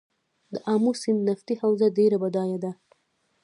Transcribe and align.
د 0.53 0.55
امو 0.73 0.91
سیند 1.01 1.21
نفتي 1.29 1.53
حوزه 1.61 1.87
ډیره 1.97 2.17
بډایه 2.23 2.57
ده 2.63 2.71